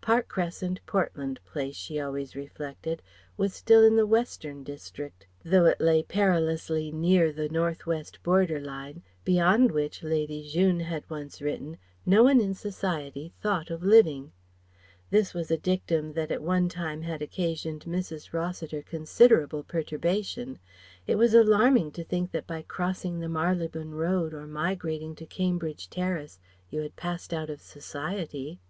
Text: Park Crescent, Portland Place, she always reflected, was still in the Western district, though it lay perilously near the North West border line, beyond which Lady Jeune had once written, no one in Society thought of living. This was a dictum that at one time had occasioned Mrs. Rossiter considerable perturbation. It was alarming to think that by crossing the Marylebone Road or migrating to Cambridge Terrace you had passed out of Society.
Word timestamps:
Park 0.00 0.28
Crescent, 0.28 0.78
Portland 0.86 1.40
Place, 1.44 1.74
she 1.74 1.98
always 1.98 2.36
reflected, 2.36 3.02
was 3.36 3.52
still 3.52 3.82
in 3.82 3.96
the 3.96 4.06
Western 4.06 4.62
district, 4.62 5.26
though 5.44 5.64
it 5.64 5.80
lay 5.80 6.00
perilously 6.04 6.92
near 6.92 7.32
the 7.32 7.48
North 7.48 7.86
West 7.86 8.22
border 8.22 8.60
line, 8.60 9.02
beyond 9.24 9.72
which 9.72 10.04
Lady 10.04 10.48
Jeune 10.48 10.78
had 10.78 11.10
once 11.10 11.42
written, 11.42 11.76
no 12.06 12.22
one 12.22 12.40
in 12.40 12.54
Society 12.54 13.32
thought 13.40 13.68
of 13.68 13.82
living. 13.82 14.30
This 15.10 15.34
was 15.34 15.50
a 15.50 15.58
dictum 15.58 16.12
that 16.12 16.30
at 16.30 16.40
one 16.40 16.68
time 16.68 17.02
had 17.02 17.20
occasioned 17.20 17.80
Mrs. 17.84 18.32
Rossiter 18.32 18.82
considerable 18.82 19.64
perturbation. 19.64 20.60
It 21.08 21.16
was 21.16 21.34
alarming 21.34 21.90
to 21.98 22.04
think 22.04 22.30
that 22.30 22.46
by 22.46 22.62
crossing 22.62 23.18
the 23.18 23.28
Marylebone 23.28 23.90
Road 23.90 24.34
or 24.34 24.46
migrating 24.46 25.16
to 25.16 25.26
Cambridge 25.26 25.90
Terrace 25.90 26.38
you 26.70 26.80
had 26.82 26.94
passed 26.94 27.34
out 27.34 27.50
of 27.50 27.60
Society. 27.60 28.60